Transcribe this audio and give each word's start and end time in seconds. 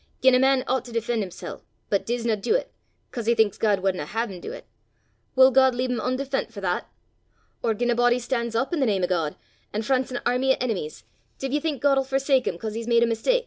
Gien 0.19 0.33
a 0.33 0.39
man 0.39 0.63
oucht 0.67 0.85
to 0.85 0.91
defen' 0.91 1.19
himsel', 1.19 1.61
but 1.91 2.07
disna 2.07 2.35
du 2.35 2.57
't, 2.57 2.65
'cause 3.11 3.27
he 3.27 3.35
thinks 3.35 3.59
God 3.59 3.81
wadna 3.81 4.07
hae 4.07 4.25
him 4.25 4.41
du 4.41 4.49
't, 4.51 4.65
wull 5.35 5.51
God 5.51 5.75
lea' 5.75 5.85
him 5.85 5.99
oondefent 5.99 6.51
for 6.51 6.59
that? 6.59 6.89
Or 7.61 7.75
gien 7.75 7.91
a 7.91 7.93
body 7.95 8.17
stan's 8.17 8.55
up 8.55 8.73
i' 8.73 8.77
the 8.79 8.87
name 8.87 9.03
o' 9.03 9.07
God, 9.07 9.35
an' 9.71 9.83
fronts 9.83 10.09
an 10.09 10.19
airmy 10.25 10.55
o' 10.55 10.57
enemies, 10.59 11.03
div 11.37 11.53
ye 11.53 11.59
think 11.59 11.83
God 11.83 11.99
'ill 11.99 12.03
forsake 12.03 12.47
him 12.47 12.57
'cause 12.57 12.73
he's 12.73 12.87
made 12.87 13.03
a 13.03 13.05
mistak? 13.05 13.39